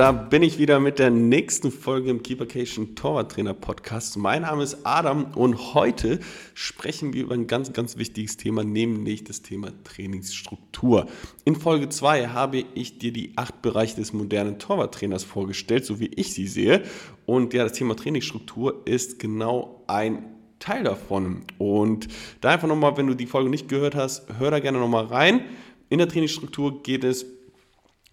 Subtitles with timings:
[0.00, 4.16] Da bin ich wieder mit der nächsten Folge im Keepercation Torwarttrainer Podcast.
[4.16, 6.20] Mein Name ist Adam und heute
[6.54, 11.06] sprechen wir über ein ganz, ganz wichtiges Thema, nämlich das Thema Trainingsstruktur.
[11.44, 16.10] In Folge 2 habe ich dir die acht Bereiche des modernen Torwarttrainers vorgestellt, so wie
[16.16, 16.82] ich sie sehe.
[17.26, 20.24] Und ja, das Thema Trainingsstruktur ist genau ein
[20.60, 21.42] Teil davon.
[21.58, 22.08] Und
[22.40, 25.42] da einfach nochmal, wenn du die Folge nicht gehört hast, hör da gerne nochmal rein.
[25.90, 27.26] In der Trainingsstruktur geht es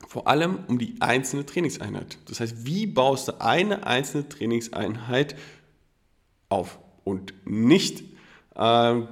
[0.08, 2.18] vor allem um die einzelne Trainingseinheit.
[2.28, 5.36] Das heißt, wie baust du eine einzelne Trainingseinheit
[6.50, 8.04] auf und nicht
[8.58, 8.62] äh,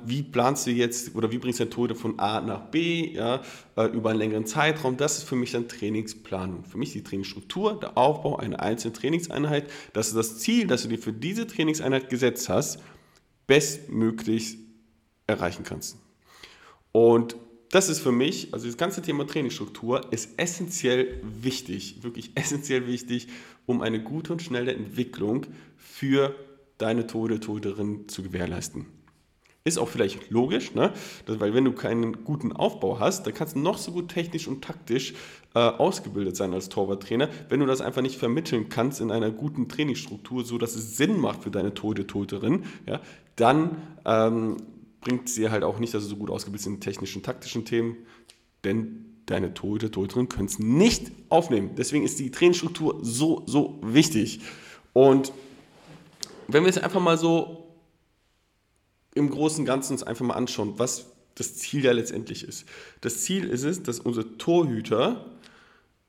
[0.06, 3.42] wie planst du jetzt oder wie bringst du Tode von A nach B ja,
[3.78, 4.98] äh, über einen längeren Zeitraum.
[4.98, 6.66] Das ist für mich dann Trainingsplanung.
[6.66, 9.70] Für mich die Trainingsstruktur, der Aufbau einer einzelnen Trainingseinheit.
[9.94, 12.80] Das ist das Ziel, das du dir für diese Trainingseinheit gesetzt hast,
[13.46, 14.58] bestmöglich
[15.28, 15.98] erreichen kannst.
[16.92, 17.36] Und
[17.76, 23.28] das ist für mich, also das ganze Thema Trainingsstruktur ist essentiell wichtig, wirklich essentiell wichtig,
[23.66, 25.46] um eine gute und schnelle Entwicklung
[25.76, 26.34] für
[26.78, 28.86] deine Tode, Toderin zu gewährleisten.
[29.66, 30.94] Ist auch vielleicht logisch, ne?
[31.26, 34.64] Weil wenn du keinen guten Aufbau hast, dann kannst du noch so gut technisch und
[34.64, 35.14] taktisch
[35.54, 37.28] äh, ausgebildet sein als Torwarttrainer.
[37.50, 41.20] Wenn du das einfach nicht vermitteln kannst in einer guten Trainingsstruktur, so dass es Sinn
[41.20, 43.02] macht für deine Tode, Toderin, ja,
[43.36, 44.58] dann ähm,
[45.06, 47.96] bringt sie halt auch nicht, dass du so gut ausgebildet sind in technischen, taktischen Themen,
[48.66, 51.72] denn deine Torhüter, Torhüterinnen können es nicht aufnehmen.
[51.78, 54.42] Deswegen ist die Trainingsstruktur so, so wichtig.
[54.94, 55.32] Und
[56.48, 57.78] wenn wir es einfach mal so
[59.14, 62.66] im Großen und Ganzen uns einfach mal anschauen, was das Ziel ja letztendlich ist.
[63.02, 65.38] Das Ziel ist es, dass unsere Torhüter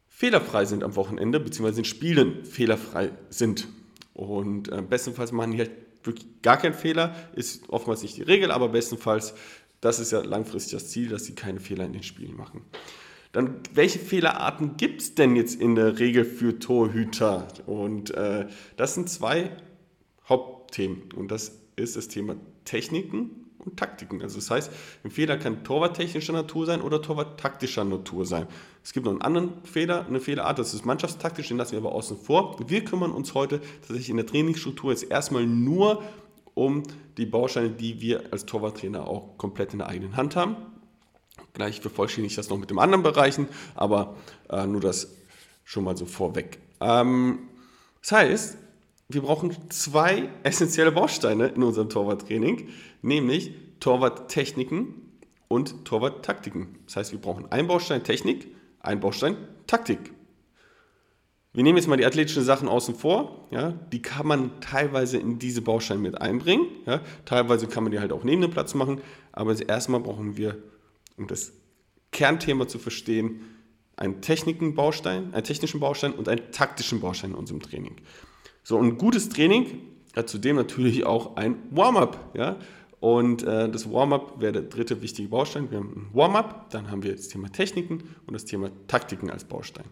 [0.09, 3.69] fehlerfrei sind am Wochenende, beziehungsweise in Spielen fehlerfrei sind.
[4.15, 5.71] Und äh, bestenfalls machen die halt
[6.07, 9.34] wirklich gar kein Fehler, ist oftmals nicht die Regel, aber bestenfalls,
[9.81, 12.62] das ist ja langfristig das Ziel, dass sie keine Fehler in den Spielen machen.
[13.33, 17.49] Dann, welche Fehlerarten gibt es denn jetzt in der Regel für Torhüter?
[17.67, 18.47] Und äh,
[18.77, 19.50] das sind zwei
[20.28, 21.12] Hauptthemen.
[21.15, 24.22] Und das ist das Thema Techniken und Taktiken.
[24.22, 24.71] Also das heißt,
[25.04, 28.47] ein Fehler kann torwarttechnischer Natur sein oder torwarttaktischer Natur sein.
[28.82, 31.93] Es gibt noch einen anderen Fehler, eine Fehlerart, das ist mannschaftstaktisch, den lassen wir aber
[31.93, 32.56] außen vor.
[32.69, 36.03] Wir kümmern uns heute tatsächlich in der Trainingsstruktur jetzt erstmal nur
[36.55, 36.84] um
[37.19, 40.56] die Bausteine, die wir als Torwarttrainer auch komplett in der eigenen Hand haben.
[41.53, 44.16] Gleich vervollständige ich das noch mit den anderen Bereichen, aber
[44.49, 45.16] äh, nur das
[45.65, 46.59] schon mal so vorweg.
[46.81, 47.41] Ähm,
[48.00, 48.59] das heißt,
[49.09, 52.69] wir brauchen zwei essentielle Bausteine in unserem Torwarttraining,
[53.03, 54.94] nämlich Torwarttechniken
[55.49, 56.78] und Torwarttaktiken.
[56.87, 58.49] Das heißt, wir brauchen einen Baustein Technik,
[58.81, 59.37] einen Baustein
[59.67, 60.12] Taktik.
[61.53, 63.47] Wir nehmen jetzt mal die athletischen Sachen außen vor.
[63.50, 66.67] Ja, die kann man teilweise in diese Bausteine mit einbringen.
[66.84, 69.00] Ja, teilweise kann man die halt auch neben dem Platz machen.
[69.33, 70.59] Aber erstmal brauchen wir,
[71.17, 71.53] um das
[72.12, 73.41] Kernthema zu verstehen,
[73.97, 77.97] einen Technikenbaustein, einen technischen Baustein und einen taktischen Baustein in unserem Training.
[78.69, 79.78] So, ein gutes Training
[80.16, 82.32] hat zudem natürlich auch ein Warm-up.
[82.34, 82.56] Ja?
[82.99, 85.71] Und äh, das Warm-up wäre der dritte wichtige Baustein.
[85.71, 89.44] Wir haben ein Warm-up, dann haben wir das Thema Techniken und das Thema Taktiken als
[89.44, 89.84] Baustein.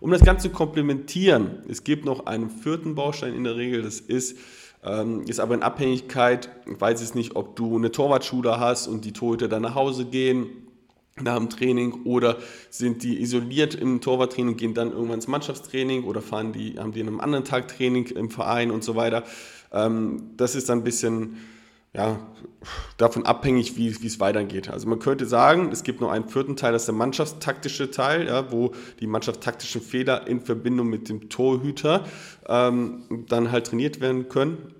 [0.00, 4.00] Um das Ganze zu komplementieren, es gibt noch einen vierten Baustein in der Regel, das
[4.00, 4.36] ist,
[4.82, 9.04] ähm, ist aber in Abhängigkeit, ich weiß es nicht, ob du eine Torwartschule hast und
[9.04, 10.65] die Torhüter dann nach Hause gehen
[11.20, 12.38] nach dem Training oder
[12.70, 16.92] sind die isoliert im Torwarttraining und gehen dann irgendwann ins Mannschaftstraining oder fahren die, haben
[16.92, 19.24] die an einem anderen Tag Training im Verein und so weiter.
[19.72, 21.38] Ähm, das ist dann ein bisschen
[21.94, 22.18] ja,
[22.98, 24.68] davon abhängig, wie, es weitergeht.
[24.68, 28.26] Also man könnte sagen, es gibt noch einen vierten Teil, das ist der mannschaftstaktische Teil,
[28.26, 32.04] ja, wo die mannschaftstaktischen Fehler in Verbindung mit dem Torhüter
[32.46, 34.74] ähm, dann halt trainiert werden können.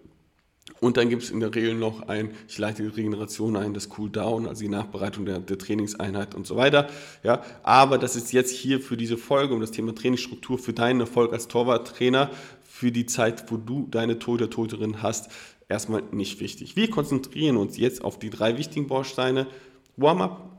[0.81, 3.89] Und dann gibt es in der Regel noch ein, ich leite die Regeneration ein, das
[3.89, 6.89] Cooldown, also die Nachbereitung der, der, Trainingseinheit und so weiter.
[7.23, 11.01] Ja, aber das ist jetzt hier für diese Folge um das Thema Trainingsstruktur für deinen
[11.01, 12.31] Erfolg als Torwarttrainer
[12.63, 15.31] für die Zeit, wo du deine Torhüter, Torhüterin hast,
[15.69, 16.77] erstmal nicht wichtig.
[16.77, 19.47] Wir konzentrieren uns jetzt auf die drei wichtigen Bausteine:
[19.97, 20.59] Warm-up,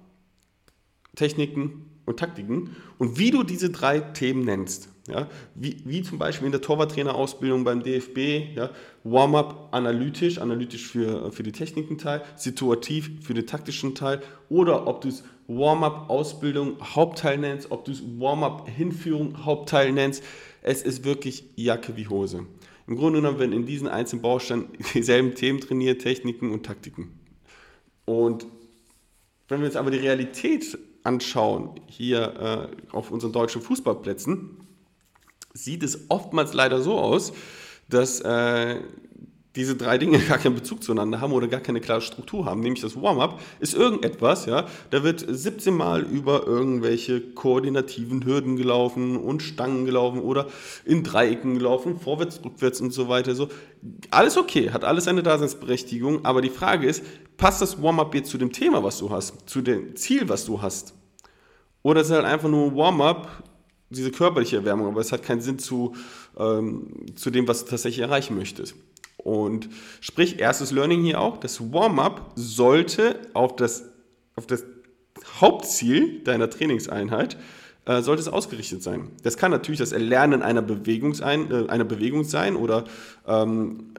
[1.15, 4.89] Techniken und Taktiken und wie du diese drei Themen nennst.
[5.07, 8.71] Ja, wie, wie zum Beispiel in der Torwarttrainerausbildung beim DFB, ja,
[9.05, 15.07] Warm-up analytisch, analytisch für, für die Technikenteil, situativ für den taktischen Teil oder ob du
[15.07, 20.23] es Warm-up-Ausbildung Hauptteil nennst, ob du es Warm-up-Hinführung Hauptteil nennst.
[20.61, 22.45] Es ist wirklich Jacke wie Hose.
[22.85, 27.17] Im Grunde genommen werden in diesen einzelnen Bausteinen dieselben Themen trainiert, Techniken und Taktiken.
[28.03, 28.45] Und
[29.47, 34.66] wenn wir uns aber die Realität anschauen, hier äh, auf unseren deutschen Fußballplätzen,
[35.57, 37.33] sieht es oftmals leider so aus,
[37.89, 38.81] dass äh,
[39.55, 42.81] diese drei Dinge gar keinen Bezug zueinander haben oder gar keine klare Struktur haben, nämlich
[42.81, 49.41] das Warm-up ist irgendetwas, ja, da wird 17 Mal über irgendwelche koordinativen Hürden gelaufen und
[49.41, 50.47] Stangen gelaufen oder
[50.85, 53.49] in Dreiecken gelaufen, vorwärts, rückwärts und so weiter, so.
[54.11, 57.03] Alles okay, hat alles eine Daseinsberechtigung, aber die Frage ist,
[57.37, 60.61] passt das Warm-up jetzt zu dem Thema, was du hast, zu dem Ziel, was du
[60.61, 60.93] hast?
[61.83, 63.43] Oder ist es halt einfach nur ein Warm-up,
[63.89, 65.95] diese körperliche Erwärmung, aber es hat keinen Sinn zu,
[66.37, 68.75] ähm, zu dem, was du tatsächlich erreichen möchtest.
[69.17, 69.69] Und
[70.01, 73.85] sprich, erstes Learning hier auch, das Warm-up sollte auf das,
[74.35, 74.63] auf das
[75.39, 77.37] Hauptziel deiner Trainingseinheit
[77.87, 79.09] äh, sollte es ausgerichtet sein.
[79.23, 82.83] Das kann natürlich das Erlernen einer, Bewegungsein, äh, einer Bewegung sein oder
[83.25, 83.93] ähm,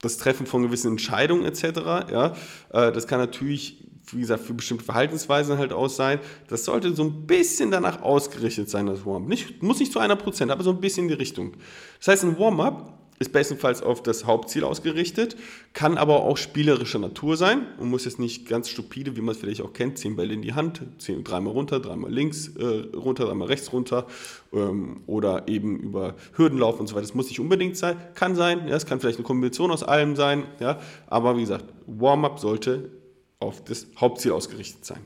[0.00, 2.10] das Treffen von gewissen Entscheidungen etc.
[2.10, 2.34] Ja,
[2.70, 6.18] äh, das kann natürlich, wie gesagt, für bestimmte Verhaltensweisen halt aus sein.
[6.48, 9.28] Das sollte so ein bisschen danach ausgerichtet sein, das Warm-up.
[9.28, 11.52] Nicht, muss nicht zu einer Prozent, aber so ein bisschen in die Richtung.
[11.98, 15.36] Das heißt, ein Warm-up ist bestenfalls auf das Hauptziel ausgerichtet,
[15.72, 19.40] kann aber auch spielerischer Natur sein und muss jetzt nicht ganz stupide, wie man es
[19.40, 23.26] vielleicht auch kennt, zehn Bälle in die Hand, zehn, dreimal runter, dreimal links äh, runter,
[23.26, 24.06] dreimal rechts runter
[24.52, 27.06] ähm, oder eben über Hürden laufen und so weiter.
[27.06, 30.16] Das muss nicht unbedingt sein, kann sein, ja, es kann vielleicht eine Kombination aus allem
[30.16, 32.90] sein, ja, aber wie gesagt, Warm-up sollte
[33.42, 35.04] auf das Hauptziel ausgerichtet sein.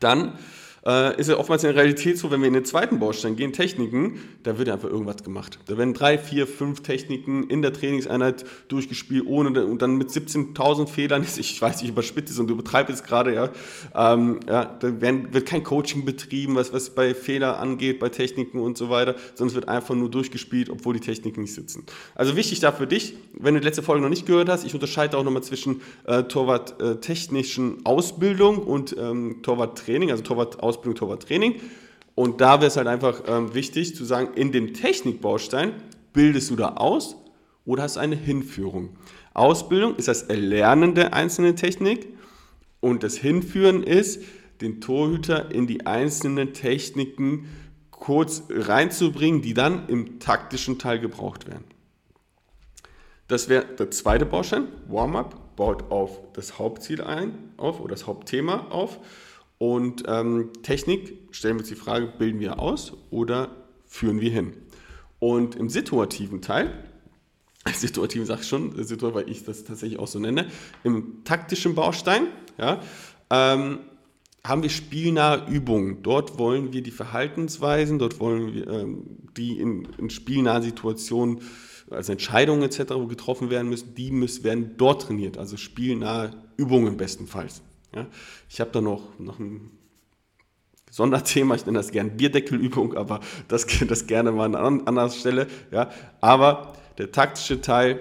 [0.00, 0.38] Dann
[0.84, 3.52] äh, ist ja oftmals in der Realität so, wenn wir in den zweiten Baustein gehen,
[3.52, 5.58] Techniken, da wird einfach irgendwas gemacht.
[5.66, 10.88] Da werden drei, vier, fünf Techniken in der Trainingseinheit durchgespielt, ohne und dann mit 17.000
[10.88, 11.26] Fehlern.
[11.42, 13.50] Ich weiß, ich überspitze es und übertreibe es gerade, ja.
[13.94, 18.60] Ähm, ja da werden, wird kein Coaching betrieben, was, was bei Fehler angeht, bei Techniken
[18.60, 21.84] und so weiter, es wird einfach nur durchgespielt, obwohl die Techniken nicht sitzen.
[22.14, 24.74] Also wichtig da für dich, wenn du die letzte Folge noch nicht gehört hast, ich
[24.74, 31.60] unterscheide auch nochmal zwischen äh, Torwart-technischen äh, Ausbildung und ähm, Torwart-Training, also Torwart-Ausbildung Ausbildung, Torwarttraining.
[32.14, 35.74] Und da wäre es halt einfach ähm, wichtig zu sagen, in dem Technikbaustein
[36.12, 37.16] bildest du da aus
[37.64, 38.96] oder hast eine Hinführung.
[39.34, 42.08] Ausbildung ist das Erlernen der einzelnen Technik
[42.80, 44.22] und das Hinführen ist,
[44.60, 47.48] den Torhüter in die einzelnen Techniken
[47.90, 51.64] kurz reinzubringen, die dann im taktischen Teil gebraucht werden.
[53.28, 58.66] Das wäre der zweite Baustein, Warm-up, baut auf das Hauptziel ein, auf oder das Hauptthema
[58.70, 58.98] auf
[59.62, 63.54] und ähm, Technik, stellen wir uns die Frage, bilden wir aus oder
[63.86, 64.54] führen wir hin?
[65.20, 66.72] Und im situativen Teil,
[67.72, 70.48] situativen sage ich schon, situativ, weil ich das tatsächlich auch so nenne,
[70.82, 72.26] im taktischen Baustein,
[72.58, 72.82] ja,
[73.30, 73.78] ähm,
[74.42, 76.02] haben wir spielnahe Übungen.
[76.02, 79.04] Dort wollen wir die Verhaltensweisen, dort wollen wir ähm,
[79.36, 81.40] die in, in spielnahen Situationen,
[81.88, 86.96] also Entscheidungen etc., wo getroffen werden müssen, die müssen, werden dort trainiert, also spielnahe Übungen
[86.96, 87.62] bestenfalls.
[87.94, 88.06] Ja,
[88.48, 89.70] ich habe da noch, noch ein
[90.90, 95.46] Sonderthema, ich nenne das gerne Bierdeckelübung, aber das, das gerne mal an anderer Stelle.
[95.70, 95.90] Ja.
[96.20, 98.00] Aber der taktische Teil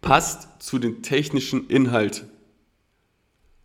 [0.00, 2.26] passt zu dem technischen Inhalt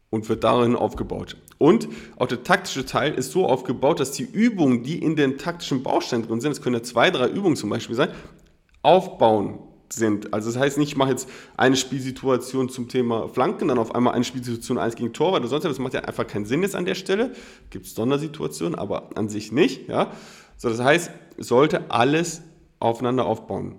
[0.09, 1.35] und wird darin aufgebaut.
[1.57, 5.83] Und auch der taktische Teil ist so aufgebaut, dass die Übungen, die in den taktischen
[5.83, 8.09] Bausteinen drin sind, es können ja zwei, drei Übungen zum Beispiel sein,
[8.81, 9.59] aufbauen
[9.89, 10.33] sind.
[10.33, 14.13] Also das heißt nicht, ich mache jetzt eine Spielsituation zum Thema Flanken, dann auf einmal
[14.13, 15.71] eine Spielsituation 1 gegen Torwart oder sonst was.
[15.71, 17.33] Das macht ja einfach keinen Sinn jetzt an der Stelle.
[17.69, 19.87] Gibt es Sondersituationen, aber an sich nicht.
[19.87, 20.11] Ja?
[20.57, 22.41] So, das heißt, sollte alles
[22.79, 23.75] aufeinander aufbauen.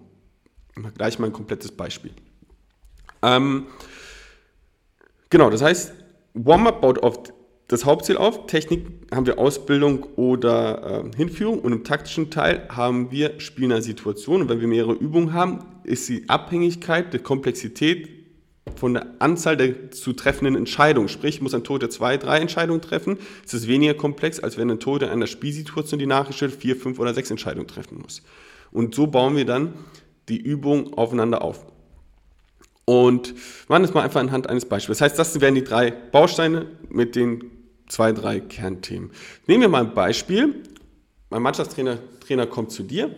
[0.96, 2.12] Gleich mal ein komplettes Beispiel.
[3.22, 3.66] Ähm,
[5.30, 5.94] genau, das heißt,
[6.34, 7.18] Warm-up baut auf
[7.68, 8.46] das Hauptziel auf.
[8.46, 13.82] Technik haben wir Ausbildung oder äh, Hinführung und im taktischen Teil haben wir Spiel einer
[13.82, 14.42] Situation.
[14.42, 18.08] Und wenn wir mehrere Übungen haben, ist die Abhängigkeit der Komplexität
[18.76, 21.08] von der Anzahl der zu treffenden Entscheidungen.
[21.08, 24.80] Sprich, muss ein Tote zwei, drei Entscheidungen treffen, ist es weniger komplex, als wenn ein
[24.80, 28.22] Tote in einer Spielsituation, die nachgestellt, vier, fünf oder sechs Entscheidungen treffen muss.
[28.72, 29.74] Und so bauen wir dann
[30.28, 31.64] die Übung aufeinander auf.
[32.84, 33.34] Und
[33.68, 34.98] machen das mal einfach anhand eines Beispiels.
[34.98, 37.55] Das heißt, das wären die drei Bausteine mit den
[37.88, 39.10] zwei, drei Kernthemen.
[39.46, 40.62] Nehmen wir mal ein Beispiel.
[41.30, 43.14] Mein Mannschaftstrainer Trainer kommt zu dir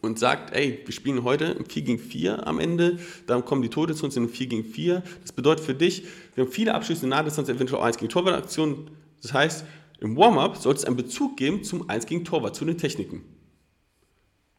[0.00, 3.68] und sagt, ey, wir spielen heute im 4 gegen 4 am Ende, dann kommen die
[3.68, 5.02] Tote zu uns in einem 4 gegen 4.
[5.22, 8.90] Das bedeutet für dich, wir haben viele Abschlüsse in Nahdistanz, eventuell auch 1 gegen Torwartaktionen.
[9.22, 9.64] Das heißt,
[10.00, 13.22] im Warm-up soll es einen Bezug geben zum 1 gegen Torwart, zu den Techniken.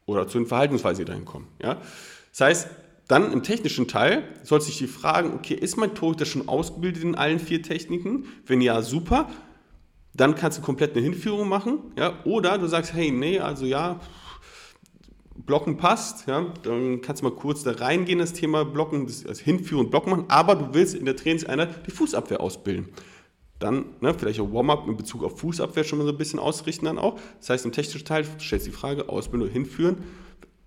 [0.06, 1.48] Oder zu den Verhaltensweisen, die dahin kommen.
[1.62, 1.80] Ja?
[2.30, 2.68] Das heißt,
[3.08, 7.14] dann im technischen Teil soll sich die fragen, okay, ist mein Torhüter schon ausgebildet in
[7.14, 8.26] allen vier Techniken?
[8.46, 9.28] Wenn ja, super.
[10.14, 11.78] Dann kannst du komplett eine Hinführung machen.
[11.96, 12.14] Ja?
[12.24, 14.00] Oder du sagst, hey, nee, also ja,
[15.44, 19.38] Blocken passt, ja, dann kannst du mal kurz da reingehen, das Thema Blocken, das, das
[19.38, 22.88] Hinführen, Blocken machen, aber du willst in der Trainingseinheit die Fußabwehr ausbilden.
[23.58, 26.86] Dann ne, vielleicht auch Warm-up in Bezug auf Fußabwehr schon mal so ein bisschen ausrichten
[26.86, 27.18] dann auch.
[27.38, 29.98] Das heißt, im technischen Teil stellst du die Frage, Ausbildung, Hinführen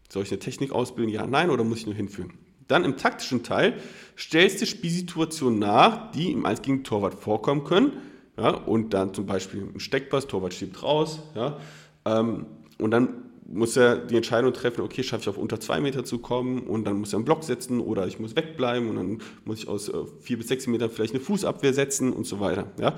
[0.10, 1.14] soll ich eine Technik ausbilden?
[1.14, 2.34] Ja, nein, oder muss ich nur hinführen?
[2.68, 3.74] Dann im taktischen Teil
[4.18, 7.94] stellst du Spielsituationen nach, die im 1 gegen Torwart vorkommen können.
[8.38, 11.20] Ja, und dann zum Beispiel ein Steckpass, Torwart schiebt raus.
[11.36, 11.58] Ja,
[12.06, 12.46] ähm,
[12.78, 16.20] und dann muss er die Entscheidung treffen, okay, schaffe ich auf unter zwei Meter zu
[16.20, 19.60] kommen und dann muss er einen Block setzen oder ich muss wegbleiben und dann muss
[19.60, 22.68] ich aus äh, vier bis sechs Metern vielleicht eine Fußabwehr setzen und so weiter.
[22.80, 22.96] Ja?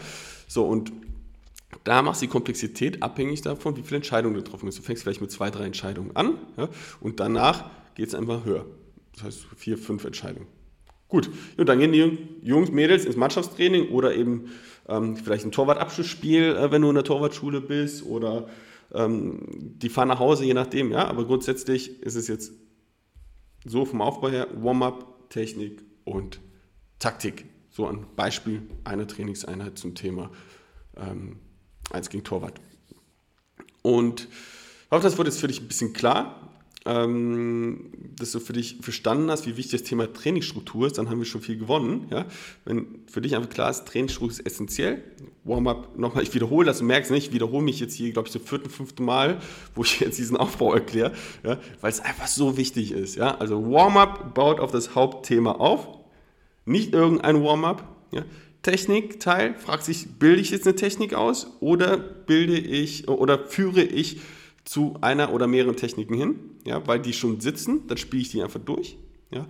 [0.48, 0.92] So, und
[1.84, 4.78] da machst du die Komplexität abhängig davon, wie viele Entscheidungen du getroffen hast.
[4.78, 6.70] Du fängst vielleicht mit zwei, drei Entscheidungen an ja?
[7.00, 8.66] und danach geht es einfach höher.
[9.14, 10.48] Das heißt vier, fünf Entscheidungen.
[11.08, 14.50] Gut, und dann gehen die Jungs, Mädels ins Mannschaftstraining oder eben
[14.88, 18.48] ähm, vielleicht ein Torwartabschlussspiel, äh, wenn du in der Torwartschule bist oder
[18.94, 21.08] ähm, die fahren nach Hause, je nachdem, ja.
[21.08, 22.54] Aber grundsätzlich ist es jetzt
[23.66, 26.40] so vom Aufbau her Warm-up, Technik und
[27.00, 27.46] Taktik.
[27.70, 30.32] So ein Beispiel einer Trainingseinheit zum Thema
[30.96, 31.40] ähm,
[31.92, 32.60] 1 gegen Torwart.
[33.82, 36.42] Und ich hoffe, das wird jetzt für dich ein bisschen klar
[36.86, 41.20] ähm, dass du für dich verstanden hast, wie wichtig das Thema Trainingsstruktur ist, dann haben
[41.20, 42.08] wir schon viel gewonnen.
[42.10, 42.26] Ja?
[42.66, 45.04] Wenn für dich einfach klar ist, Trainingsstruktur ist essentiell.
[45.44, 48.32] Warm-up, nochmal, ich wiederhole das, du merkst nicht, ich wiederhole mich jetzt hier, glaube ich,
[48.32, 49.40] zum vierten, fünften Mal,
[49.76, 51.60] wo ich jetzt diesen Aufbau erkläre, ja?
[51.82, 53.16] weil es einfach so wichtig ist.
[53.16, 53.38] Ja?
[53.38, 55.88] Also Warm-up baut auf das Hauptthema auf,
[56.66, 57.88] nicht irgendein Warm-up.
[58.12, 58.24] Ja?
[58.62, 64.22] Technikteil, fragt sich, bilde ich jetzt eine Technik aus oder bilde ich oder führe ich
[64.64, 68.44] zu einer oder mehreren Techniken hin, ja, weil die schon sitzen, dann spiele ich die
[68.44, 68.98] einfach durch.
[69.32, 69.48] Ja.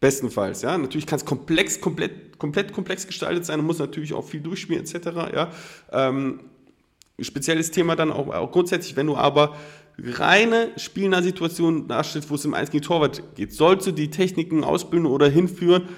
[0.00, 0.78] Bestenfalls, ja.
[0.78, 4.84] Natürlich kann es komplex, komplett, komplett komplex gestaltet sein und muss natürlich auch viel durchspielen,
[4.84, 5.06] etc.
[5.34, 5.50] Ja.
[5.90, 6.40] Ähm,
[7.18, 9.56] spezielles Thema dann auch, auch, grundsätzlich, wenn du aber
[10.00, 14.62] reine spielnahe Situationen darstellst, wo es im 1 gegen Torwart geht, sollst du die Techniken
[14.62, 15.88] ausbilden oder hinführen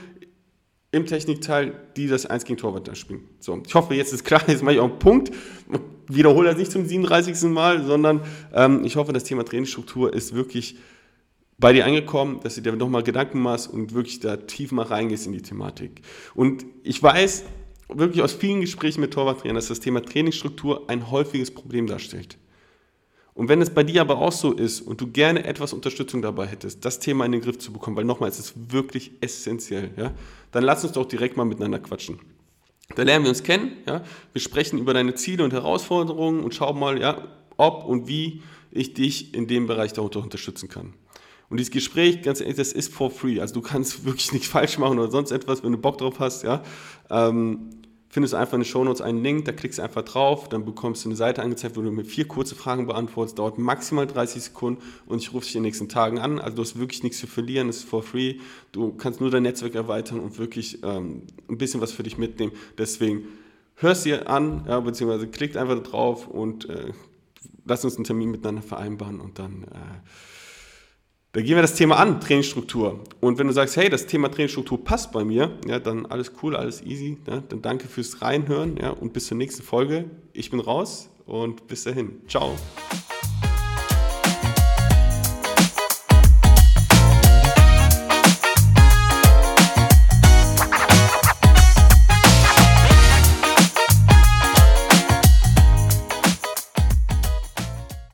[0.93, 3.29] im Technikteil, die das 1 gegen Torwart da spielen.
[3.39, 5.31] So, ich hoffe, jetzt ist klar, jetzt mache ich auch einen Punkt.
[6.09, 7.51] Wiederhole das nicht zum 37.
[7.51, 8.23] Mal, sondern
[8.55, 10.77] ähm, ich hoffe, das Thema Trainingsstruktur ist wirklich
[11.61, 15.27] bei dir angekommen, dass du dir nochmal Gedanken machst und wirklich da tief mal reingehst
[15.27, 16.01] in die Thematik.
[16.35, 17.45] Und ich weiß
[17.89, 22.39] wirklich aus vielen Gesprächen mit Torwarttrainern, dass das Thema Trainingsstruktur ein häufiges Problem darstellt.
[23.35, 26.47] Und wenn es bei dir aber auch so ist und du gerne etwas Unterstützung dabei
[26.47, 30.13] hättest, das Thema in den Griff zu bekommen, weil nochmal, es ist wirklich essentiell, ja,
[30.53, 32.19] dann lass uns doch direkt mal miteinander quatschen.
[32.97, 34.03] Da lernen wir uns kennen, ja,
[34.33, 38.95] wir sprechen über deine Ziele und Herausforderungen und schauen mal, ja, ob und wie ich
[38.95, 40.95] dich in dem Bereich darunter unterstützen kann.
[41.51, 43.41] Und dieses Gespräch, ganz ehrlich, das ist for free.
[43.41, 46.45] Also du kannst wirklich nichts falsch machen oder sonst etwas, wenn du Bock drauf hast,
[46.45, 46.63] ja.
[47.11, 47.71] Ähm,
[48.09, 51.05] findest du einfach in den Shownotes einen Link, da klickst du einfach drauf, dann bekommst
[51.05, 54.83] du eine Seite angezeigt, wo du mir vier kurze Fragen beantwortest, dauert maximal 30 Sekunden
[55.07, 56.41] und ich rufe dich in den nächsten Tagen an.
[56.41, 58.37] Also du hast wirklich nichts zu verlieren, es ist for free.
[58.73, 62.53] Du kannst nur dein Netzwerk erweitern und wirklich ähm, ein bisschen was für dich mitnehmen.
[62.79, 63.25] Deswegen
[63.77, 66.93] hörst dir an, ja, beziehungsweise klickt einfach drauf und äh,
[67.65, 69.77] lass uns einen Termin miteinander vereinbaren und dann äh,
[71.33, 73.05] da gehen wir das Thema an, Trainingsstruktur.
[73.21, 76.57] Und wenn du sagst, hey, das Thema Trainingsstruktur passt bei mir, ja, dann alles cool,
[76.57, 77.19] alles easy.
[77.29, 80.07] Ja, dann danke fürs Reinhören ja, und bis zur nächsten Folge.
[80.33, 82.21] Ich bin raus und bis dahin.
[82.27, 82.57] Ciao.